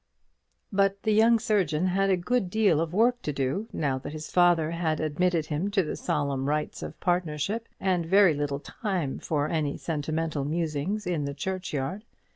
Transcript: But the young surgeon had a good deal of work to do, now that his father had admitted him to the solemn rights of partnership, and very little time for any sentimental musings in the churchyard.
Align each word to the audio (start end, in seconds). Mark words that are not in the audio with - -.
But 0.73 1.03
the 1.03 1.13
young 1.13 1.37
surgeon 1.37 1.85
had 1.85 2.09
a 2.09 2.17
good 2.17 2.49
deal 2.49 2.81
of 2.81 2.91
work 2.91 3.21
to 3.21 3.31
do, 3.31 3.67
now 3.71 3.99
that 3.99 4.13
his 4.13 4.31
father 4.31 4.71
had 4.71 4.99
admitted 4.99 5.45
him 5.45 5.69
to 5.69 5.83
the 5.83 5.95
solemn 5.95 6.45
rights 6.49 6.81
of 6.81 6.99
partnership, 6.99 7.69
and 7.79 8.03
very 8.07 8.33
little 8.33 8.59
time 8.61 9.19
for 9.19 9.47
any 9.47 9.77
sentimental 9.77 10.43
musings 10.43 11.05
in 11.05 11.25
the 11.25 11.35
churchyard. 11.35 12.03